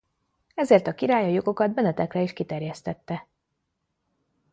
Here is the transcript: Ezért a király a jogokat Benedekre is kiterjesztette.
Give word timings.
Ezért 0.53 0.87
a 0.87 0.93
király 0.93 1.23
a 1.23 1.27
jogokat 1.27 1.73
Benedekre 1.73 2.21
is 2.21 2.33
kiterjesztette. 2.33 3.27